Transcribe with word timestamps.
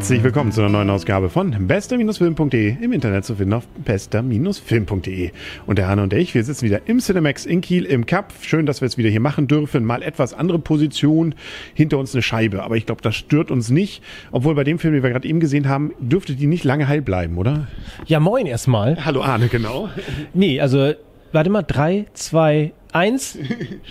Herzlich 0.00 0.24
willkommen 0.24 0.50
zu 0.50 0.62
einer 0.62 0.70
neuen 0.70 0.88
Ausgabe 0.88 1.28
von 1.28 1.66
bester-film.de 1.66 2.76
im 2.80 2.92
Internet 2.92 3.26
zu 3.26 3.34
finden 3.34 3.52
auf 3.52 3.66
bester-film.de. 3.84 5.30
Und 5.66 5.76
der 5.78 5.88
Hanne 5.88 6.04
und 6.04 6.14
ich, 6.14 6.34
wir 6.34 6.42
sitzen 6.42 6.64
wieder 6.64 6.88
im 6.88 7.00
Cinemax 7.00 7.44
in 7.44 7.60
Kiel 7.60 7.84
im 7.84 8.06
Cup. 8.06 8.32
Schön, 8.40 8.64
dass 8.64 8.80
wir 8.80 8.86
es 8.86 8.96
wieder 8.96 9.10
hier 9.10 9.20
machen 9.20 9.46
dürfen. 9.46 9.84
Mal 9.84 10.02
etwas 10.02 10.32
andere 10.32 10.58
Position, 10.58 11.34
hinter 11.74 11.98
uns 11.98 12.14
eine 12.14 12.22
Scheibe. 12.22 12.62
Aber 12.62 12.78
ich 12.78 12.86
glaube, 12.86 13.02
das 13.02 13.14
stört 13.14 13.50
uns 13.50 13.68
nicht. 13.68 14.02
Obwohl 14.32 14.54
bei 14.54 14.64
dem 14.64 14.78
Film, 14.78 14.94
den 14.94 15.02
wir 15.02 15.10
gerade 15.10 15.28
eben 15.28 15.38
gesehen 15.38 15.68
haben, 15.68 15.92
dürfte 15.98 16.34
die 16.34 16.46
nicht 16.46 16.64
lange 16.64 16.88
heil 16.88 17.02
bleiben, 17.02 17.36
oder? 17.36 17.66
Ja, 18.06 18.20
moin 18.20 18.46
erstmal. 18.46 19.04
Hallo 19.04 19.20
Arne, 19.20 19.48
genau. 19.48 19.90
Nee, 20.32 20.62
also, 20.62 20.94
warte 21.32 21.50
mal, 21.50 21.62
drei, 21.62 22.06
zwei, 22.14 22.72
eins. 22.94 23.36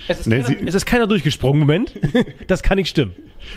Es 0.08 0.20
ist, 0.20 0.26
Nee, 0.26 0.42
keiner, 0.42 0.68
es 0.68 0.74
ist 0.74 0.86
keiner 0.86 1.06
durchgesprungen, 1.06 1.60
Moment. 1.60 1.92
Das 2.46 2.62
kann 2.62 2.76
nicht 2.76 2.88
stimmen. 2.88 3.14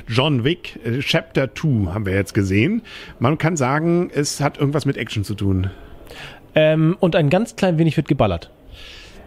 John 0.07 0.43
Wick, 0.43 0.79
äh, 0.85 0.99
Chapter 0.99 1.53
2 1.53 1.93
haben 1.93 2.05
wir 2.05 2.13
jetzt 2.13 2.33
gesehen. 2.33 2.81
Man 3.19 3.37
kann 3.37 3.57
sagen, 3.57 4.09
es 4.13 4.39
hat 4.41 4.57
irgendwas 4.57 4.85
mit 4.85 4.97
Action 4.97 5.23
zu 5.23 5.35
tun. 5.35 5.69
Ähm, 6.55 6.97
und 6.99 7.15
ein 7.15 7.29
ganz 7.29 7.55
klein 7.55 7.77
wenig 7.77 7.97
wird 7.97 8.07
geballert. 8.07 8.51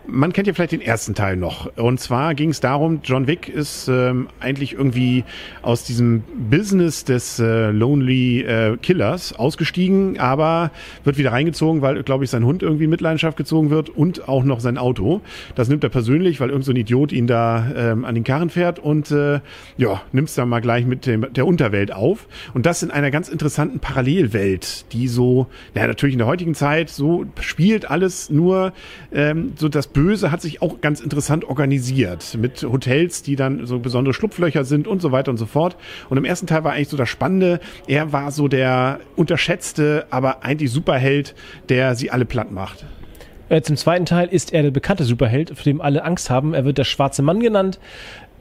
Man 0.08 0.32
kennt 0.32 0.46
ja 0.46 0.54
vielleicht 0.54 0.72
den 0.72 0.80
ersten 0.80 1.14
Teil 1.14 1.36
noch. 1.36 1.76
Und 1.76 1.98
zwar 1.98 2.34
ging 2.34 2.50
es 2.50 2.60
darum, 2.60 3.00
John 3.02 3.26
Wick 3.26 3.48
ist 3.48 3.88
ähm, 3.88 4.28
eigentlich 4.38 4.74
irgendwie 4.74 5.24
aus 5.62 5.82
diesem 5.82 6.22
Business 6.48 7.04
des 7.04 7.40
äh, 7.40 7.70
Lonely 7.70 8.42
äh, 8.42 8.76
Killers 8.76 9.32
ausgestiegen, 9.32 10.20
aber 10.20 10.70
wird 11.02 11.18
wieder 11.18 11.32
reingezogen, 11.32 11.82
weil, 11.82 12.02
glaube 12.04 12.22
ich, 12.22 12.30
sein 12.30 12.44
Hund 12.44 12.62
irgendwie 12.62 12.84
in 12.84 12.90
Mitleidenschaft 12.90 13.36
gezogen 13.36 13.70
wird 13.70 13.88
und 13.88 14.28
auch 14.28 14.44
noch 14.44 14.60
sein 14.60 14.78
Auto. 14.78 15.22
Das 15.56 15.68
nimmt 15.68 15.82
er 15.82 15.90
persönlich, 15.90 16.38
weil 16.38 16.50
irgend 16.50 16.64
so 16.64 16.72
ein 16.72 16.76
Idiot 16.76 17.10
ihn 17.10 17.26
da 17.26 17.66
ähm, 17.74 18.04
an 18.04 18.14
den 18.14 18.22
Karren 18.22 18.50
fährt 18.50 18.78
und 18.78 19.10
äh, 19.10 19.40
ja, 19.76 20.02
nimmt 20.12 20.28
es 20.28 20.36
dann 20.36 20.48
mal 20.48 20.60
gleich 20.60 20.86
mit 20.86 21.06
dem, 21.06 21.32
der 21.32 21.46
Unterwelt 21.46 21.92
auf. 21.92 22.28
Und 22.54 22.64
das 22.64 22.84
in 22.84 22.92
einer 22.92 23.10
ganz 23.10 23.28
interessanten 23.28 23.80
Parallelwelt, 23.80 24.92
die 24.92 25.08
so, 25.08 25.48
naja, 25.74 25.88
natürlich 25.88 26.14
in 26.14 26.18
der 26.18 26.28
heutigen 26.28 26.54
Zeit 26.54 26.90
so 26.90 27.26
spielt 27.40 27.90
alles 27.90 28.30
nur 28.30 28.72
ähm, 29.12 29.54
so 29.56 29.68
das 29.68 29.88
Böse 29.96 30.30
hat 30.30 30.42
sich 30.42 30.60
auch 30.60 30.82
ganz 30.82 31.00
interessant 31.00 31.46
organisiert 31.46 32.36
mit 32.38 32.62
Hotels, 32.62 33.22
die 33.22 33.34
dann 33.34 33.66
so 33.66 33.78
besondere 33.78 34.12
Schlupflöcher 34.12 34.62
sind 34.64 34.86
und 34.86 35.00
so 35.00 35.10
weiter 35.10 35.30
und 35.30 35.38
so 35.38 35.46
fort. 35.46 35.78
Und 36.10 36.18
im 36.18 36.26
ersten 36.26 36.46
Teil 36.46 36.64
war 36.64 36.74
eigentlich 36.74 36.90
so 36.90 36.98
das 36.98 37.08
Spannende, 37.08 37.60
er 37.86 38.12
war 38.12 38.30
so 38.30 38.46
der 38.46 39.00
unterschätzte, 39.16 40.04
aber 40.10 40.44
eigentlich 40.44 40.70
Superheld, 40.70 41.34
der 41.70 41.94
sie 41.94 42.10
alle 42.10 42.26
platt 42.26 42.52
macht. 42.52 42.84
Jetzt 43.48 43.70
im 43.70 43.78
zweiten 43.78 44.04
Teil 44.04 44.28
ist 44.28 44.52
er 44.52 44.64
der 44.64 44.70
bekannte 44.70 45.04
Superheld, 45.04 45.56
vor 45.56 45.64
dem 45.64 45.80
alle 45.80 46.04
Angst 46.04 46.28
haben. 46.28 46.52
Er 46.52 46.66
wird 46.66 46.76
der 46.76 46.84
schwarze 46.84 47.22
Mann 47.22 47.40
genannt 47.40 47.78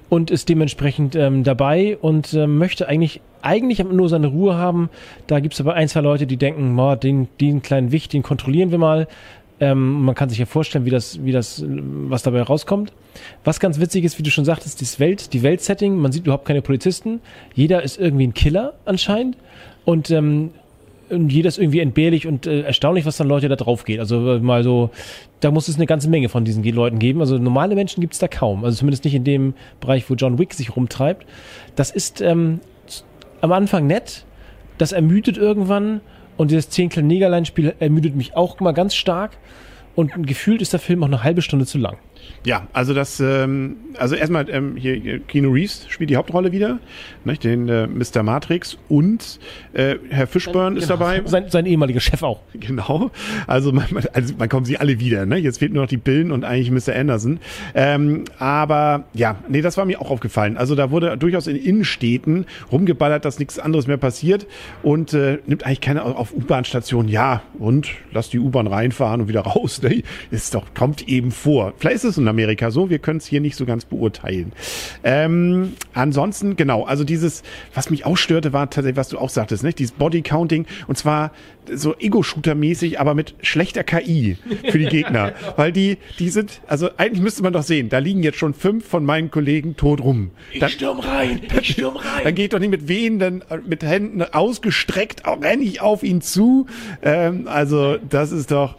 und 0.10 0.32
ist 0.32 0.50
dementsprechend 0.50 1.16
ähm, 1.16 1.46
dabei 1.46 1.98
und 2.02 2.34
ähm, 2.34 2.58
möchte 2.58 2.90
eigentlich 2.90 3.22
eigentlich 3.42 3.82
nur 3.82 4.10
seine 4.10 4.28
Ruhe 4.28 4.56
haben. 4.56 4.90
Da 5.28 5.40
gibt 5.40 5.54
es 5.54 5.62
aber 5.62 5.76
ein, 5.76 5.88
zwei 5.88 6.02
Leute, 6.02 6.28
die 6.28 6.36
denken, 6.36 6.76
boah, 6.76 6.98
den, 6.98 7.30
den 7.40 7.62
kleinen 7.62 7.94
Wicht, 7.94 8.12
den 8.12 8.24
kontrollieren 8.24 8.72
wir 8.72 8.78
mal. 8.78 9.08
Ähm, 9.66 10.04
man 10.04 10.14
kann 10.14 10.30
sich 10.30 10.38
ja 10.38 10.46
vorstellen, 10.46 10.86
wie 10.86 10.92
das, 10.92 11.24
wie 11.24 11.32
das, 11.32 11.64
was 11.68 12.22
dabei 12.22 12.44
rauskommt. 12.44 12.94
Was 13.44 13.60
ganz 13.60 13.80
witzig 13.80 14.04
ist, 14.04 14.20
wie 14.20 14.24
du 14.24 14.30
schon 14.30 14.46
sagtest, 14.46 14.82
das 14.82 15.00
Welt, 15.00 15.34
die 15.34 15.42
Weltsetting, 15.42 15.98
man 15.98 16.12
sieht 16.12 16.24
überhaupt 16.24 16.46
keine 16.46 16.62
Polizisten. 16.62 17.20
Jeder 17.56 17.82
ist 17.82 17.98
irgendwie 18.00 18.28
ein 18.28 18.34
Killer 18.34 18.74
anscheinend. 18.86 19.38
Und 19.84 20.12
ähm, 20.12 20.52
und 21.10 21.32
jeder 21.32 21.50
ist 21.50 21.60
irgendwie 21.60 21.82
entbehrlich 21.82 22.26
und 22.26 22.48
äh, 22.48 22.62
erstaunlich, 22.62 23.06
was 23.06 23.18
dann 23.18 23.28
Leute 23.28 23.48
da 23.48 23.56
drauf 23.56 23.84
geht. 23.84 24.00
Also 24.00 24.34
äh, 24.34 24.40
mal 24.40 24.64
so, 24.64 24.90
da 25.40 25.52
muss 25.52 25.68
es 25.68 25.76
eine 25.76 25.86
ganze 25.86 26.10
Menge 26.10 26.30
von 26.30 26.46
diesen 26.46 26.64
Leuten 26.64 26.98
geben. 26.98 27.20
Also 27.20 27.38
normale 27.38 27.76
Menschen 27.76 28.02
gibt 28.02 28.14
es 28.14 28.20
da 28.20 28.28
kaum. 28.28 28.66
Also 28.66 28.80
zumindest 28.80 29.06
nicht 29.06 29.14
in 29.14 29.24
dem 29.24 29.54
Bereich, 29.80 30.10
wo 30.10 30.16
John 30.16 30.40
Wick 30.40 30.56
sich 30.56 30.76
rumtreibt. 30.76 31.26
Das 31.76 31.92
ist 31.92 32.22
ähm, 32.22 32.60
am 33.42 33.52
Anfang 33.52 33.86
nett, 33.86 34.26
das 34.80 34.94
ermüdet 34.94 35.38
irgendwann 35.38 36.02
und 36.38 36.52
dieses 36.52 36.70
zehn 36.70 36.90
kleine 36.90 37.08
Negerlein-Spiel 37.08 37.76
ermüdet 37.80 38.16
mich 38.16 38.36
auch 38.36 38.60
mal 38.60 38.74
ganz 38.74 38.96
stark. 38.96 39.38
Und 39.96 40.28
gefühlt 40.28 40.62
ist 40.62 40.74
der 40.74 40.80
Film 40.80 41.04
auch 41.04 41.08
eine 41.08 41.24
halbe 41.24 41.42
Stunde 41.42 41.66
zu 41.66 41.78
lang. 41.78 41.98
Ja, 42.46 42.68
also 42.74 42.94
das, 42.94 43.20
ähm, 43.20 43.78
also 43.98 44.16
erstmal 44.16 44.48
ähm, 44.50 44.76
hier, 44.76 45.20
Keanu 45.20 45.52
Reeves 45.52 45.86
spielt 45.90 46.10
die 46.12 46.16
Hauptrolle 46.16 46.52
wieder, 46.52 46.80
nicht, 47.24 47.44
den 47.44 47.68
äh, 47.70 47.88
Mr. 47.88 48.22
Matrix 48.24 48.78
und 48.88 49.40
äh, 49.74 49.96
Herr 50.10 50.28
Fishburne 50.28 50.78
ist 50.78 50.90
dabei. 50.90 51.22
Sein, 51.26 51.46
sein 51.50 51.66
ehemaliger 51.66 52.00
Chef 52.00 52.22
auch. 52.24 52.42
Genau. 52.60 53.12
Also 53.48 53.72
man, 53.72 53.86
man- 53.92 54.04
also 54.14 54.34
man 54.38 54.50
kommen 54.50 54.66
sie 54.66 54.78
alle 54.78 55.00
wieder. 55.00 55.26
Ne? 55.26 55.38
Jetzt 55.38 55.60
fehlt 55.60 55.74
nur 55.74 55.84
noch 55.84 55.90
die 55.90 55.98
Pillen 55.98 56.32
und 56.32 56.44
eigentlich 56.44 56.72
Mr. 56.72 56.96
Anderson. 56.96 57.40
Ähm, 57.74 58.26
aber 58.40 59.06
ja, 59.14 59.36
nee, 59.50 59.62
das 59.62 59.78
war 59.78 59.86
mir 59.86 60.02
auch 60.02 60.10
aufgefallen. 60.12 60.58
Also 60.58 60.76
da 60.76 60.92
wurde 60.92 61.18
durchaus 61.18 61.48
in 61.48 61.56
Innenstädten 61.56 62.46
rumgeballert, 62.72 63.26
dass 63.26 63.40
nichts 63.40 63.60
anderes 63.60 63.88
mehr 63.88 63.98
passiert 63.98 64.46
und 64.84 65.14
äh, 65.14 65.40
nimmt 65.48 65.66
eigentlich 65.66 65.82
keiner 65.82 66.06
auf 66.06 66.34
U-Bahn-Stationen. 66.34 67.10
Ja, 67.10 67.42
und 67.60 67.90
lass 68.12 68.30
die 68.30 68.40
U-Bahn 68.40 68.68
reinfahren 68.68 69.22
und 69.22 69.28
wieder 69.28 69.42
raus. 69.42 69.82
Ne? 69.86 70.02
Ist 70.32 70.56
doch, 70.56 70.74
kommt 70.74 71.08
eben 71.08 71.32
vor. 71.32 71.74
Vielleicht 71.78 71.98
ist 71.98 72.04
es 72.06 72.15
in 72.18 72.28
Amerika 72.28 72.72
so, 72.72 72.90
wir 72.90 73.00
können 73.00 73.18
es 73.18 73.26
hier 73.26 73.42
nicht 73.42 73.56
so 73.56 73.66
ganz 73.66 73.86
beurteilen. 73.86 74.52
Ähm, 75.04 75.74
ansonsten, 75.94 76.56
genau, 76.56 76.84
also 76.84 77.04
dieses, 77.04 77.44
was 77.74 77.90
mich 77.90 78.06
auch 78.06 78.18
störte, 78.18 78.54
war 78.54 78.70
tatsächlich, 78.70 78.98
was 78.98 79.10
du 79.10 79.18
auch 79.18 79.30
sagtest, 79.30 79.64
nicht? 79.64 79.80
Dieses 79.80 79.94
Bodycounting 79.94 80.66
und 80.88 80.98
zwar 80.98 81.32
so 81.74 81.96
Ego-Shooter-mäßig, 81.96 83.00
aber 83.00 83.14
mit 83.14 83.36
schlechter 83.42 83.84
KI 83.84 84.38
für 84.70 84.78
die 84.78 84.86
Gegner. 84.86 85.34
Weil 85.56 85.72
die, 85.72 85.98
die 86.20 86.30
sind, 86.30 86.62
also 86.68 86.90
eigentlich 86.98 87.22
müsste 87.22 87.44
man 87.44 87.54
doch 87.54 87.64
sehen, 87.64 87.90
da 87.90 88.00
liegen 88.00 88.24
jetzt 88.24 88.38
schon 88.38 88.54
fünf 88.54 88.88
von 88.88 89.06
meinen 89.06 89.32
Kollegen 89.32 89.76
tot 89.76 90.02
rum. 90.02 90.32
Dann, 90.60 90.70
stürm 90.70 91.00
rein, 91.00 91.42
ich 91.60 91.72
stürm 91.74 91.98
rein. 91.98 92.24
dann 92.24 92.36
geht 92.36 92.54
doch 92.54 92.60
nicht 92.60 92.70
mit 92.70 92.88
wehenden, 92.88 93.44
mit 93.66 93.84
Händen 93.84 94.22
ausgestreckt, 94.22 95.24
renne 95.26 95.64
ich 95.64 95.82
auf 95.82 96.04
ihn 96.04 96.22
zu. 96.22 96.68
Ähm, 97.02 97.48
also 97.48 97.98
das 98.10 98.32
ist 98.32 98.52
doch, 98.52 98.76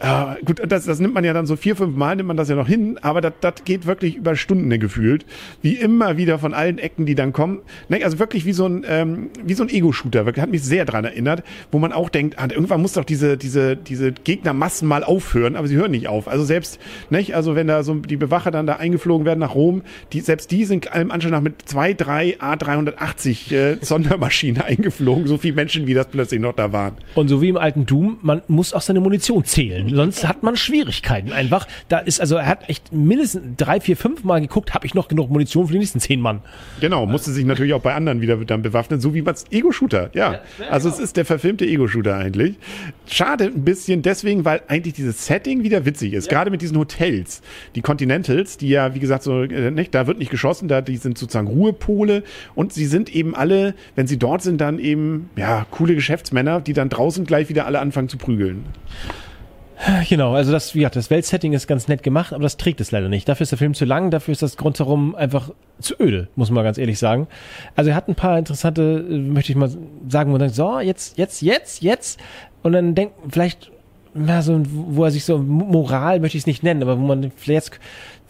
äh, 0.00 0.42
gut, 0.44 0.60
das, 0.66 0.84
das 0.84 1.00
nimmt 1.00 1.14
man 1.14 1.24
ja 1.24 1.32
dann 1.32 1.46
so 1.46 1.56
vier, 1.56 1.76
fünf 1.76 1.96
Mal, 1.96 2.16
nimmt 2.16 2.28
man 2.28 2.36
das 2.36 2.48
ja 2.48 2.56
noch 2.56 2.68
hin, 2.70 2.98
aber 3.02 3.20
das, 3.20 3.64
geht 3.64 3.86
wirklich 3.86 4.16
über 4.16 4.36
Stunden 4.36 4.70
gefühlt. 4.78 5.26
Wie 5.60 5.74
immer 5.74 6.16
wieder 6.16 6.38
von 6.38 6.54
allen 6.54 6.78
Ecken, 6.78 7.04
die 7.04 7.14
dann 7.14 7.32
kommen. 7.32 7.60
Ne, 7.88 8.02
also 8.04 8.18
wirklich 8.18 8.46
wie 8.46 8.52
so 8.52 8.66
ein, 8.66 8.84
ähm, 8.88 9.30
wie 9.44 9.54
so 9.54 9.64
ein 9.64 9.68
Ego-Shooter, 9.68 10.24
wirklich, 10.24 10.42
hat 10.42 10.50
mich 10.50 10.62
sehr 10.62 10.84
dran 10.84 11.04
erinnert, 11.04 11.42
wo 11.72 11.78
man 11.78 11.92
auch 11.92 12.08
denkt, 12.08 12.38
ah, 12.38 12.48
irgendwann 12.48 12.80
muss 12.80 12.94
doch 12.94 13.04
diese, 13.04 13.36
diese, 13.36 13.76
diese 13.76 14.12
Gegnermassen 14.12 14.88
mal 14.88 15.04
aufhören, 15.04 15.56
aber 15.56 15.66
sie 15.66 15.76
hören 15.76 15.90
nicht 15.90 16.08
auf. 16.08 16.28
Also 16.28 16.44
selbst, 16.44 16.78
nicht, 17.10 17.34
also 17.34 17.54
wenn 17.54 17.66
da 17.66 17.82
so 17.82 17.94
die 17.94 18.16
Bewacher 18.16 18.50
dann 18.50 18.66
da 18.66 18.76
eingeflogen 18.76 19.26
werden 19.26 19.40
nach 19.40 19.54
Rom, 19.54 19.82
die, 20.12 20.20
selbst 20.20 20.50
die 20.50 20.64
sind 20.64 20.92
allem 20.92 21.10
Anschein 21.10 21.32
nach 21.32 21.40
mit 21.40 21.68
zwei, 21.68 21.92
drei 21.92 22.38
A380 22.38 23.54
äh, 23.54 23.76
Sondermaschinen 23.84 24.62
eingeflogen, 24.62 25.26
so 25.26 25.38
viele 25.38 25.54
Menschen, 25.54 25.86
wie 25.86 25.94
das 25.94 26.06
plötzlich 26.06 26.40
noch 26.40 26.54
da 26.54 26.72
waren. 26.72 26.96
Und 27.14 27.28
so 27.28 27.42
wie 27.42 27.48
im 27.48 27.56
alten 27.56 27.86
Doom, 27.86 28.18
man 28.22 28.42
muss 28.48 28.72
auch 28.72 28.82
seine 28.82 29.00
Munition 29.00 29.44
zählen. 29.44 29.92
Sonst 29.94 30.26
hat 30.26 30.42
man 30.42 30.56
Schwierigkeiten 30.56 31.32
einfach. 31.32 31.66
Da 31.88 31.98
ist, 31.98 32.20
also 32.20 32.36
er 32.36 32.46
hat 32.46 32.59
echt 32.66 32.92
mindestens 32.92 33.42
drei, 33.56 33.80
vier, 33.80 33.96
fünf 33.96 34.24
Mal 34.24 34.40
geguckt, 34.40 34.74
habe 34.74 34.86
ich 34.86 34.94
noch 34.94 35.08
genug 35.08 35.30
Munition 35.30 35.66
für 35.66 35.72
die 35.72 35.78
nächsten 35.78 36.00
zehn 36.00 36.20
Mann. 36.20 36.40
Genau, 36.80 37.06
musste 37.06 37.30
sich 37.30 37.44
natürlich 37.44 37.74
auch 37.74 37.82
bei 37.82 37.94
anderen 37.94 38.20
wieder 38.20 38.36
dann 38.36 38.62
bewaffnen, 38.62 39.00
so 39.00 39.14
wie 39.14 39.22
man 39.22 39.34
Ego-Shooter, 39.50 40.10
ja. 40.14 40.40
Also 40.70 40.88
es 40.88 40.98
ist 40.98 41.16
der 41.16 41.24
verfilmte 41.24 41.64
Ego-Shooter 41.64 42.16
eigentlich. 42.16 42.56
Schade 43.06 43.44
ein 43.44 43.64
bisschen 43.64 44.02
deswegen, 44.02 44.44
weil 44.44 44.62
eigentlich 44.68 44.94
dieses 44.94 45.26
Setting 45.26 45.62
wieder 45.62 45.84
witzig 45.84 46.12
ist. 46.12 46.28
Gerade 46.28 46.50
mit 46.50 46.62
diesen 46.62 46.76
Hotels, 46.76 47.42
die 47.74 47.80
Continentals, 47.80 48.56
die 48.56 48.68
ja, 48.68 48.94
wie 48.94 49.00
gesagt, 49.00 49.22
so, 49.22 49.42
äh, 49.42 49.70
nicht, 49.70 49.94
da 49.94 50.06
wird 50.06 50.18
nicht 50.18 50.30
geschossen, 50.30 50.68
da 50.68 50.80
die 50.80 50.96
sind 50.96 51.18
sozusagen 51.18 51.48
Ruhepole 51.48 52.22
und 52.54 52.72
sie 52.72 52.86
sind 52.86 53.14
eben 53.14 53.34
alle, 53.34 53.74
wenn 53.94 54.06
sie 54.06 54.18
dort 54.18 54.42
sind, 54.42 54.60
dann 54.60 54.78
eben, 54.78 55.30
ja, 55.36 55.66
coole 55.70 55.94
Geschäftsmänner, 55.94 56.60
die 56.60 56.72
dann 56.72 56.88
draußen 56.88 57.24
gleich 57.24 57.48
wieder 57.48 57.66
alle 57.66 57.80
anfangen 57.80 58.08
zu 58.08 58.18
prügeln. 58.18 58.64
Genau, 60.08 60.34
also 60.34 60.52
das, 60.52 60.72
gesagt, 60.72 60.96
das 60.96 61.10
Weltsetting 61.10 61.52
ist 61.54 61.66
ganz 61.66 61.88
nett 61.88 62.02
gemacht, 62.02 62.32
aber 62.32 62.42
das 62.42 62.56
trägt 62.56 62.80
es 62.80 62.90
leider 62.90 63.08
nicht. 63.08 63.28
Dafür 63.28 63.44
ist 63.44 63.50
der 63.50 63.58
Film 63.58 63.74
zu 63.74 63.84
lang, 63.84 64.10
dafür 64.10 64.32
ist 64.32 64.42
das 64.42 64.62
rundherum 64.62 65.14
einfach 65.14 65.50
zu 65.78 65.94
öde, 65.98 66.28
muss 66.36 66.50
man 66.50 66.64
ganz 66.64 66.76
ehrlich 66.76 66.98
sagen. 66.98 67.28
Also 67.76 67.90
er 67.90 67.96
hat 67.96 68.08
ein 68.08 68.14
paar 68.14 68.38
interessante, 68.38 69.06
äh, 69.08 69.18
möchte 69.18 69.52
ich 69.52 69.56
mal 69.56 69.70
sagen, 70.08 70.30
wo 70.30 70.32
man 70.32 70.40
denkt, 70.40 70.54
so, 70.54 70.80
jetzt, 70.80 71.16
jetzt, 71.16 71.40
jetzt, 71.40 71.82
jetzt. 71.82 72.20
Und 72.62 72.72
dann 72.72 72.94
denkt, 72.94 73.14
vielleicht, 73.30 73.70
na, 74.12 74.42
so, 74.42 74.60
wo 74.64 75.04
er 75.04 75.10
sich 75.10 75.24
so, 75.24 75.38
Moral 75.38 76.20
möchte 76.20 76.36
ich 76.36 76.42
es 76.42 76.46
nicht 76.46 76.62
nennen, 76.62 76.82
aber 76.82 76.98
wo 76.98 77.02
man, 77.02 77.32
jetzt 77.46 77.78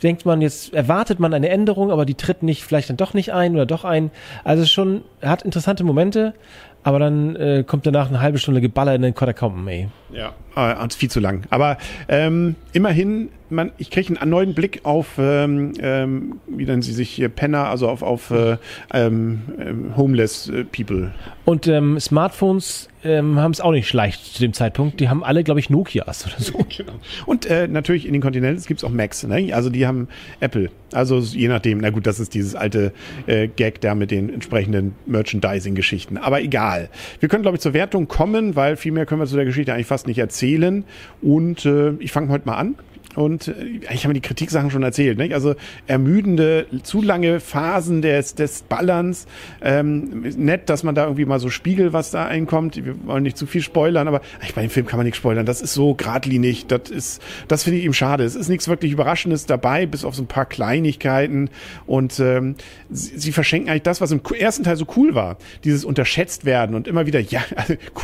denkt 0.03 0.27
man, 0.27 0.41
jetzt 0.41 0.73
erwartet 0.73 1.21
man 1.21 1.35
eine 1.35 1.49
Änderung, 1.49 1.91
aber 1.91 2.05
die 2.05 2.15
tritt 2.15 2.43
nicht, 2.43 2.65
vielleicht 2.65 2.91
dann 2.91 2.97
doch 2.97 3.15
nicht 3.15 3.33
ein 3.33 3.55
oder 3.55 3.67
doch 3.67 3.85
ein. 3.85 4.11
Also 4.45 4.65
schon, 4.67 5.03
hat 5.23 5.43
interessante 5.43 5.85
Momente, 5.85 6.35
aber 6.83 6.99
dann 6.99 7.37
äh, 7.37 7.65
kommt 7.67 7.87
danach 7.87 8.09
eine 8.09 8.21
halbe 8.21 8.39
Stunde 8.39 8.61
Geballer 8.61 8.95
in 8.95 9.03
den 9.03 9.15
Katakomben, 9.15 9.67
ey. 9.69 9.89
Ja, 10.13 10.35
äh, 10.57 10.89
viel 10.91 11.11
zu 11.11 11.21
lang. 11.21 11.45
Aber 11.51 11.77
ähm, 12.09 12.57
immerhin, 12.73 13.29
man, 13.51 13.73
ich 13.77 13.91
kriege 13.91 14.19
einen 14.19 14.31
neuen 14.31 14.55
Blick 14.55 14.81
auf, 14.85 15.19
ähm, 15.19 15.75
ähm, 15.81 16.41
wie 16.49 16.65
nennen 16.65 16.83
sie 16.83 16.93
sich 16.93 17.11
hier, 17.11 17.29
Penner, 17.29 17.69
also 17.69 17.89
auf, 17.89 18.03
auf 18.03 18.31
äh, 18.31 18.57
ähm, 18.95 19.43
ähm, 19.59 19.97
Homeless 19.97 20.49
äh, 20.49 20.65
People. 20.65 21.13
Und 21.45 21.67
ähm, 21.67 22.01
Smartphones 22.01 22.89
ähm, 23.05 23.39
haben 23.39 23.51
es 23.51 23.61
auch 23.61 23.73
nicht 23.73 23.93
leicht 23.93 24.35
zu 24.35 24.41
dem 24.41 24.53
Zeitpunkt. 24.53 25.01
Die 25.01 25.09
haben 25.09 25.23
alle, 25.23 25.45
glaube 25.45 25.61
ich, 25.61 25.71
Nokias 25.71 26.27
oder 26.27 26.39
so. 26.39 26.53
genau. 26.77 26.93
Und 27.27 27.47
äh, 27.47 27.69
natürlich 27.69 28.07
in 28.07 28.13
den 28.13 28.23
Kontinenten 28.23 28.65
gibt 28.65 28.81
es 28.81 28.85
auch 28.85 28.91
Macs. 28.91 29.25
Ne? 29.25 29.53
Also 29.53 29.69
die 29.71 29.87
haben 29.91 30.09
Apple. 30.41 30.71
Also 30.93 31.19
je 31.19 31.49
nachdem. 31.49 31.79
Na 31.79 31.91
gut, 31.91 32.07
das 32.07 32.19
ist 32.19 32.35
dieses 32.35 32.55
alte 32.55 32.93
äh, 33.27 33.49
Gag 33.49 33.81
da 33.81 33.95
mit 33.95 34.11
den 34.11 34.33
entsprechenden 34.33 34.95
Merchandising-Geschichten. 35.07 36.17
Aber 36.17 36.41
egal. 36.41 36.89
Wir 37.21 37.29
können, 37.29 37.43
glaube 37.43 37.57
ich, 37.57 37.61
zur 37.61 37.75
Wertung 37.75 38.09
kommen, 38.09 38.57
weil 38.57 38.77
viel 38.77 38.93
mehr 38.93 39.07
können 39.07 39.21
wir 39.21 39.27
zu 39.27 39.37
der 39.37 39.45
Geschichte 39.45 39.75
eigentlich 39.75 39.87
fast 39.87 40.07
nicht 40.07 40.19
erzählen. 40.19 40.85
Und 41.23 41.67
äh, 41.67 41.93
ich 41.99 42.13
fange 42.13 42.29
heute 42.29 42.47
mal 42.47 42.57
an. 42.57 42.75
Und 43.17 43.49
äh, 43.49 43.81
ich 43.93 44.05
habe 44.05 44.15
die 44.15 44.21
Kritiksachen 44.21 44.71
schon 44.71 44.83
erzählt. 44.83 45.19
Nicht? 45.19 45.35
Also 45.35 45.55
ermüdende, 45.87 46.67
zu 46.83 47.03
lange 47.03 47.41
Phasen 47.41 48.03
des, 48.03 48.35
des 48.35 48.63
Ballerns. 48.63 49.27
Ähm, 49.63 50.23
nett, 50.37 50.69
dass 50.69 50.83
man 50.83 50.95
da 50.95 51.05
irgendwie 51.05 51.25
mal 51.25 51.41
so 51.41 51.51
spiegelt, 51.51 51.93
was 51.93 52.11
da 52.11 52.27
einkommt. 52.27 52.77
Wir 52.77 52.95
wollen 53.07 53.23
nicht 53.23 53.37
zu 53.37 53.47
viel 53.47 53.63
spoilern, 53.63 54.09
aber 54.09 54.21
ich, 54.43 54.55
bei 54.55 54.63
dem 54.63 54.71
Film 54.71 54.87
kann 54.87 54.99
man 54.99 55.05
nichts 55.05 55.19
spoilern. 55.19 55.47
Das 55.47 55.61
ist 55.61 55.75
so 55.75 55.95
geradlinig. 55.95 56.67
Das 56.67 56.91
ist, 56.91 57.23
das 57.49 57.65
finde 57.65 57.79
ich 57.79 57.85
ihm 57.85 57.93
schade. 57.93 58.25
Es 58.25 58.37
ist 58.37 58.49
nichts 58.49 58.69
wirklich 58.69 58.93
Überraschendes 58.93 59.47
dabei, 59.47 59.87
bis 59.87 60.05
auf 60.05 60.15
so 60.15 60.23
ein 60.23 60.29
paar 60.29 60.47
Kleinigkeiten. 60.47 61.51
Und 61.87 62.21
ähm, 62.21 62.55
sie, 62.91 63.19
sie 63.19 63.33
verschenken 63.33 63.71
eigentlich 63.71 63.83
das, 63.83 64.01
was 64.01 64.13
im 64.13 64.21
ersten 64.39 64.65
Teil 64.65 64.77
so 64.77 64.87
cool 64.97 65.15
war. 65.15 65.37
Dieses 65.65 65.85
unterschätzt 65.85 66.45
werden 66.45 66.77
und 66.77 66.87
immer 66.87 67.07
wieder, 67.07 67.21
ja, 67.31 67.43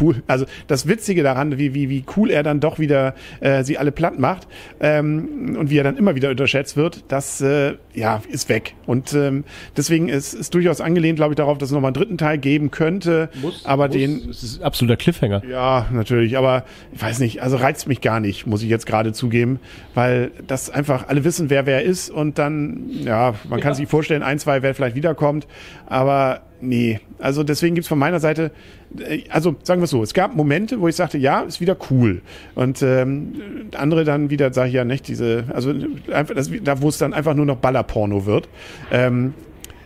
cool. 0.01 0.23
Also 0.27 0.47
das 0.67 0.89
Witzige 0.89 1.23
daran, 1.23 1.59
wie, 1.59 1.75
wie, 1.75 1.89
wie 1.89 2.05
cool 2.17 2.31
er 2.31 2.43
dann 2.43 2.61
doch 2.61 2.79
wieder 2.79 3.15
äh, 3.41 3.63
sie 3.63 3.79
alle 3.79 3.93
platt 3.93 4.19
macht. 4.19 4.49
Äh, 4.81 4.96
ähm, 4.99 5.57
und 5.59 5.71
wie 5.71 5.79
er 5.79 5.85
dann 5.85 5.97
immer 5.97 6.15
wieder 6.15 6.31
unterschätzt 6.31 6.77
wird, 6.77 7.05
das 7.09 7.41
äh, 7.41 7.75
ja 7.95 8.23
ist 8.29 8.49
weg. 8.49 8.75
Und 8.87 9.13
ähm, 9.15 9.45
deswegen 9.77 10.09
ist 10.09 10.35
es 10.35 10.51
durchaus 10.51 10.81
angelehnt, 10.81 11.17
glaube 11.17 11.33
ich, 11.33 11.37
darauf, 11.37 11.59
dass 11.59 11.69
es 11.69 11.73
nochmal 11.73 11.89
einen 11.89 11.95
dritten 11.95 12.19
Teil 12.19 12.39
geben 12.39 12.71
könnte. 12.71 13.31
Muss, 13.41 13.65
aber 13.65 13.87
muss. 13.87 13.97
den. 13.97 14.27
Das 14.29 14.43
ist 14.43 14.63
absoluter 14.63 14.97
Cliffhanger. 14.97 15.43
Ja, 15.45 15.87
natürlich. 15.93 16.37
Aber 16.37 16.65
ich 16.93 17.03
weiß 17.03 17.19
nicht, 17.21 17.43
also 17.43 17.57
reizt 17.57 17.89
mich 17.89 18.01
gar 18.01 18.21
nicht, 18.21 18.47
muss 18.47 18.63
ich 18.63 18.69
jetzt 18.69 18.87
gerade 18.87 19.13
zugeben, 19.13 19.61
weil 19.95 20.31
das 20.47 20.71
einfach 20.71 21.09
alle 21.09 21.25
wissen, 21.25 21.51
wer 21.51 21.67
wer 21.67 21.83
ist 21.83 22.11
und 22.11 22.39
dann, 22.39 22.91
ja, 23.05 23.35
man 23.49 23.61
kann 23.61 23.73
ja. 23.73 23.75
sich 23.75 23.89
vorstellen, 23.89 24.23
ein, 24.23 24.39
zwei, 24.39 24.63
wer 24.63 24.75
vielleicht 24.75 24.97
wiederkommt, 24.97 25.47
aber 25.87 26.43
nee. 26.61 27.01
Also 27.19 27.43
deswegen 27.43 27.75
gibt's 27.75 27.89
von 27.89 27.99
meiner 27.99 28.21
Seite, 28.21 28.51
äh, 28.99 29.23
also 29.31 29.57
sagen 29.63 29.81
wir 29.81 29.87
so, 29.87 30.03
es 30.03 30.15
gab 30.15 30.35
Momente, 30.35 30.81
wo 30.81 30.89
ich 30.89 30.97
sagte, 30.97 31.19
ja, 31.19 31.41
ist 31.41 31.61
wieder 31.61 31.77
cool. 31.91 32.23
Und 32.55 32.83
ähm, 32.83 33.35
andere 33.77 34.05
dann 34.05 34.31
wieder, 34.31 34.53
sage 34.53 34.69
ich 34.69 34.75
ja 34.75 34.85
nicht, 34.85 35.09
diese, 35.09 35.45
also 35.53 35.73
einfach, 36.13 36.35
das, 36.35 36.51
da 36.63 36.83
wo 36.83 36.89
es 36.89 36.99
dann 36.99 37.15
einfach 37.15 37.35
nur 37.35 37.47
noch 37.47 37.57
Ballerporno 37.57 38.27
wird. 38.27 38.49
Ähm, 38.91 39.35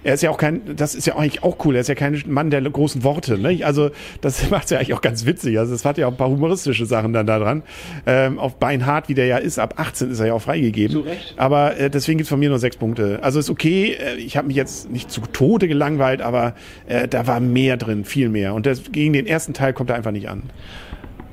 er 0.02 0.14
ist 0.14 0.22
ja 0.22 0.30
auch 0.30 0.38
kein, 0.38 0.76
das 0.76 0.94
ist 0.94 1.06
ja 1.06 1.16
eigentlich 1.16 1.42
auch 1.42 1.64
cool, 1.64 1.74
er 1.74 1.82
ist 1.82 1.88
ja 1.88 1.94
kein 1.94 2.22
Mann 2.26 2.50
der 2.50 2.60
großen 2.62 3.04
Worte, 3.04 3.38
ne? 3.38 3.60
Also 3.64 3.90
das 4.20 4.50
macht 4.50 4.64
es 4.64 4.70
ja 4.70 4.78
eigentlich 4.78 4.94
auch 4.94 5.00
ganz 5.00 5.26
witzig. 5.26 5.58
Also 5.58 5.74
es 5.74 5.84
hat 5.84 5.98
ja 5.98 6.06
auch 6.06 6.12
ein 6.12 6.16
paar 6.16 6.28
humoristische 6.28 6.86
Sachen 6.86 7.12
dann 7.12 7.26
da 7.26 7.38
dran. 7.38 7.62
Ähm, 8.06 8.38
auf 8.38 8.56
Beinhard, 8.56 9.08
wie 9.08 9.14
der 9.14 9.26
ja 9.26 9.38
ist, 9.38 9.58
ab 9.58 9.74
18 9.76 10.10
ist 10.10 10.20
er 10.20 10.28
ja 10.28 10.34
auch 10.34 10.42
freigegeben. 10.42 10.96
Zu 10.96 11.00
Recht. 11.00 11.34
Aber 11.36 11.76
äh, 11.76 11.90
deswegen 11.90 12.18
gibt's 12.18 12.30
von 12.30 12.40
mir 12.40 12.48
nur 12.48 12.58
sechs 12.58 12.76
Punkte. 12.76 13.18
Also 13.22 13.38
ist 13.38 13.50
okay, 13.50 13.92
äh, 13.92 14.16
ich 14.16 14.36
habe 14.36 14.48
mich 14.48 14.56
jetzt 14.56 14.90
nicht 14.90 15.10
zu 15.10 15.20
Tode 15.32 15.68
gelangweilt, 15.68 16.22
aber 16.22 16.54
äh, 16.86 17.08
da 17.08 17.26
war 17.26 17.40
mehr 17.40 17.76
drin, 17.76 18.04
viel 18.04 18.28
mehr. 18.28 18.54
Und 18.54 18.66
das, 18.66 18.92
gegen 18.92 19.12
den 19.12 19.26
ersten 19.26 19.54
Teil 19.54 19.72
kommt 19.72 19.90
er 19.90 19.96
einfach 19.96 20.12
nicht 20.12 20.28
an. 20.28 20.44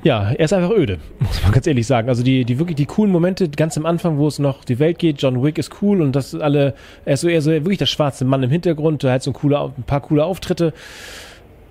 Ja, 0.04 0.30
er 0.30 0.40
ist 0.40 0.52
einfach 0.52 0.70
öde, 0.70 0.98
muss 1.18 1.42
man 1.42 1.52
ganz 1.52 1.66
ehrlich 1.66 1.86
sagen. 1.86 2.08
Also 2.08 2.22
die, 2.22 2.44
die 2.44 2.58
wirklich 2.58 2.76
die 2.76 2.86
coolen 2.86 3.12
Momente, 3.12 3.48
ganz 3.48 3.76
am 3.76 3.86
Anfang, 3.86 4.18
wo 4.18 4.28
es 4.28 4.38
noch 4.38 4.64
die 4.64 4.78
Welt 4.78 4.98
geht, 4.98 5.20
John 5.20 5.42
Wick 5.42 5.58
ist 5.58 5.82
cool 5.82 6.00
und 6.00 6.14
das 6.14 6.34
alle, 6.34 6.74
er 7.04 7.14
ist 7.14 7.22
so 7.22 7.28
eher 7.28 7.42
so 7.42 7.50
wirklich 7.50 7.78
der 7.78 7.86
schwarze 7.86 8.24
Mann 8.24 8.42
im 8.42 8.50
Hintergrund, 8.50 9.02
der 9.02 9.12
hat 9.12 9.22
so 9.22 9.32
coole, 9.32 9.58
ein 9.58 9.82
paar 9.84 10.00
coole 10.00 10.24
Auftritte. 10.24 10.72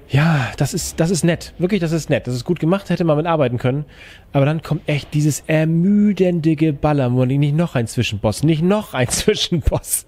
Ja, 0.09 0.51
das 0.55 0.73
ist, 0.73 0.99
das 1.01 1.09
ist 1.09 1.25
nett. 1.25 1.53
Wirklich, 1.57 1.81
das 1.81 1.91
ist 1.91 2.09
nett. 2.09 2.27
Das 2.27 2.33
ist 2.33 2.45
gut 2.45 2.59
gemacht, 2.59 2.89
hätte 2.89 3.03
man 3.03 3.17
mitarbeiten 3.17 3.57
können. 3.57 3.85
Aber 4.31 4.45
dann 4.45 4.61
kommt 4.61 4.87
echt 4.87 5.13
dieses 5.13 5.43
ermüdende 5.47 6.55
Geballer, 6.55 7.09
nicht 7.09 7.55
noch 7.55 7.75
ein 7.75 7.87
Zwischenboss, 7.87 8.43
nicht 8.43 8.63
noch 8.63 8.93
ein 8.93 9.07
Zwischenboss. 9.09 10.05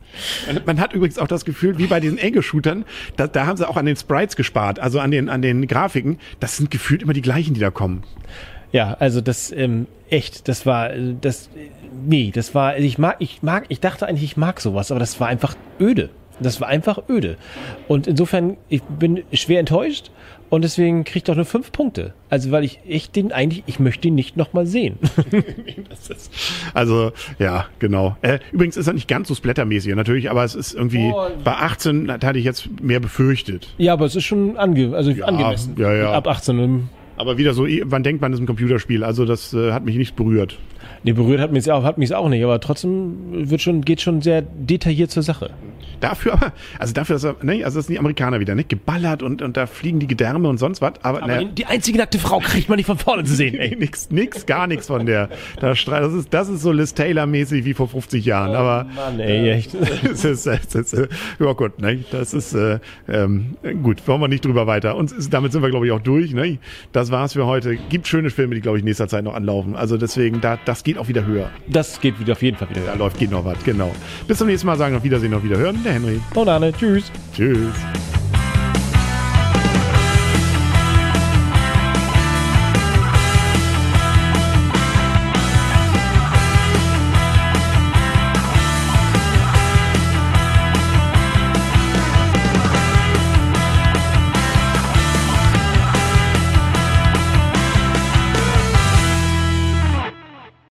Man, 0.65 0.79
hat 0.79 0.93
übrigens 0.93 1.19
auch 1.19 1.27
das 1.27 1.43
Gefühl, 1.43 1.77
wie 1.77 1.87
bei 1.87 1.99
diesen 1.99 2.17
Ego-Shootern, 2.17 2.85
da, 3.17 3.27
da 3.27 3.45
haben 3.45 3.57
sie 3.57 3.67
auch 3.67 3.75
an 3.75 3.85
den 3.85 3.97
Sprites 3.97 4.37
gespart, 4.37 4.79
also 4.79 4.99
an 4.99 5.11
den, 5.11 5.27
an 5.27 5.41
den 5.41 5.67
Grafiken. 5.67 6.17
Das 6.39 6.55
sind 6.55 6.71
gefühlt 6.71 7.03
immer 7.03 7.13
die 7.13 7.21
gleichen, 7.21 7.53
die 7.53 7.59
da 7.59 7.69
kommen. 7.69 8.03
Ja, 8.71 8.93
also 8.99 9.19
das 9.19 9.51
ähm, 9.51 9.87
echt, 10.09 10.47
das 10.47 10.65
war 10.65 10.91
das 11.21 11.49
nee, 12.05 12.31
das 12.33 12.53
war 12.53 12.77
ich 12.77 12.99
mag 12.99 13.15
ich 13.19 13.41
mag 13.41 13.65
ich 13.69 13.79
dachte 13.79 14.07
eigentlich 14.07 14.23
ich 14.23 14.37
mag 14.37 14.61
sowas, 14.61 14.91
aber 14.91 14.99
das 14.99 15.19
war 15.19 15.27
einfach 15.27 15.55
öde. 15.79 16.09
Das 16.39 16.61
war 16.61 16.67
einfach 16.67 16.99
öde. 17.09 17.37
Und 17.87 18.07
insofern, 18.07 18.57
ich 18.69 18.81
bin 18.83 19.23
schwer 19.33 19.59
enttäuscht 19.59 20.11
und 20.49 20.63
deswegen 20.63 21.03
kriegt 21.03 21.29
doch 21.29 21.35
nur 21.35 21.45
fünf 21.45 21.71
Punkte. 21.71 22.13
Also, 22.29 22.51
weil 22.51 22.63
ich 22.63 22.79
echt 22.87 23.15
den 23.15 23.31
eigentlich, 23.31 23.63
ich 23.67 23.79
möchte 23.79 24.07
ihn 24.07 24.15
nicht 24.15 24.35
nochmal 24.35 24.65
sehen. 24.65 24.97
also, 26.73 27.11
ja, 27.37 27.65
genau. 27.77 28.17
Äh, 28.21 28.39
übrigens 28.51 28.75
ist 28.77 28.87
er 28.87 28.93
nicht 28.93 29.07
ganz 29.07 29.27
so 29.27 29.35
splattermäßig 29.35 29.93
natürlich, 29.95 30.29
aber 30.29 30.43
es 30.43 30.55
ist 30.55 30.73
irgendwie, 30.73 31.11
oh, 31.13 31.27
bei 31.43 31.53
18 31.53 32.11
hatte 32.11 32.39
ich 32.39 32.45
jetzt 32.45 32.81
mehr 32.81 32.99
befürchtet. 32.99 33.73
Ja, 33.77 33.93
aber 33.93 34.05
es 34.05 34.15
ist 34.15 34.25
schon 34.25 34.57
ange 34.57 34.95
also 34.95 35.11
ja, 35.11 35.25
angemessen. 35.25 35.75
Ja, 35.77 35.93
ja. 35.93 36.13
Ab 36.13 36.27
18. 36.27 36.89
Aber 37.19 37.37
wieder 37.37 37.53
so, 37.53 37.67
wann 37.83 38.01
denkt 38.01 38.21
man, 38.21 38.31
das 38.31 38.39
ist 38.39 38.43
ein 38.43 38.47
Computerspiel? 38.47 39.03
Also, 39.03 39.25
das 39.25 39.53
äh, 39.53 39.73
hat 39.73 39.83
mich 39.83 39.97
nicht 39.97 40.15
berührt. 40.15 40.57
Nee, 41.03 41.11
berührt 41.13 41.41
hat 41.41 41.51
mich 41.51 41.69
auch, 41.69 41.83
hat 41.83 41.97
mich 41.97 42.13
auch 42.13 42.29
nicht, 42.29 42.43
aber 42.43 42.59
trotzdem 42.59 43.49
wird 43.49 43.61
schon, 43.61 43.81
geht 43.81 44.01
schon 44.01 44.21
sehr 44.21 44.41
detailliert 44.41 45.11
zur 45.11 45.23
Sache. 45.23 45.51
Dafür 45.99 46.33
aber, 46.33 46.53
also 46.77 46.93
dafür, 46.93 47.15
dass 47.15 47.23
er, 47.23 47.35
ne, 47.41 47.63
also 47.63 47.79
das 47.79 47.87
sind 47.87 47.95
die 47.95 47.99
Amerikaner 47.99 48.39
wieder, 48.39 48.55
ne, 48.55 48.63
geballert 48.63 49.21
und, 49.21 49.41
und 49.41 49.57
da 49.57 49.65
fliegen 49.65 49.99
die 49.99 50.07
Gedärme 50.07 50.47
und 50.47 50.57
sonst 50.57 50.81
was, 50.81 50.93
aber, 51.03 51.23
aber 51.23 51.27
ne, 51.27 51.45
die 51.53 51.65
einzige 51.65 51.97
nackte 51.97 52.19
Frau 52.19 52.39
kriegt 52.39 52.69
man 52.69 52.77
nicht 52.77 52.85
von 52.85 52.97
vorne 52.97 53.23
zu 53.23 53.35
sehen, 53.35 53.55
ey. 53.55 53.75
nix, 53.79 54.09
nix, 54.09 54.45
gar 54.45 54.67
nichts 54.67 54.87
von 54.87 55.05
der, 55.05 55.29
das 55.59 55.85
ist, 55.85 56.33
das 56.33 56.49
ist 56.49 56.61
so 56.61 56.71
Liz 56.71 56.93
Taylor 56.93 57.25
mäßig 57.25 57.65
wie 57.65 57.73
vor 57.73 57.87
50 57.87 58.23
Jahren, 58.25 58.51
oh, 58.51 58.55
aber. 58.55 58.85
Mann, 58.95 59.19
ey, 59.19 59.51
echt. 59.51 59.75
das 60.03 60.23
ist, 60.23 60.47
das 60.47 60.75
ist, 60.75 61.09
ja 61.39 61.53
gut, 61.53 61.79
ne, 61.79 62.03
das 62.11 62.33
ist, 62.33 62.53
äh, 62.53 62.79
ähm, 63.07 63.57
gut, 63.83 64.07
wollen 64.07 64.21
wir 64.21 64.27
nicht 64.27 64.45
drüber 64.45 64.67
weiter. 64.67 64.95
Und 64.95 65.13
damit 65.33 65.51
sind 65.51 65.61
wir, 65.61 65.69
glaube 65.69 65.85
ich, 65.85 65.91
auch 65.91 66.01
durch, 66.01 66.33
ne. 66.33 66.59
Das 67.09 67.17
war's 67.17 67.33
für 67.33 67.47
heute. 67.47 67.75
Gibt 67.75 68.07
schöne 68.07 68.29
Filme, 68.29 68.53
die, 68.53 68.61
glaube 68.61 68.77
ich, 68.77 68.83
in 68.83 68.85
nächster 68.85 69.07
Zeit 69.07 69.23
noch 69.23 69.33
anlaufen. 69.33 69.75
Also 69.75 69.97
deswegen, 69.97 70.41
da, 70.41 70.59
das 70.65 70.83
geht 70.83 70.99
auch 70.99 71.07
wieder 71.07 71.25
höher. 71.25 71.49
Das 71.67 71.99
geht 72.01 72.19
wieder 72.19 72.33
auf 72.33 72.43
jeden 72.43 72.55
Fall 72.55 72.69
wieder 72.69 72.81
höher. 72.81 72.91
Da 72.91 72.99
läuft, 72.99 73.17
geht 73.17 73.31
noch 73.31 73.43
was, 73.45 73.63
genau. 73.63 73.91
Bis 74.27 74.37
zum 74.37 74.45
nächsten 74.45 74.67
Mal, 74.67 74.77
sagen 74.77 74.95
auf 74.95 75.03
Wiedersehen, 75.03 75.33
auf 75.33 75.43
Wiederhören, 75.43 75.83
der 75.83 75.93
Henry. 75.93 76.21
Und 76.35 76.47
Arne, 76.47 76.71
tschüss. 76.71 77.11
Tschüss. 77.35 77.73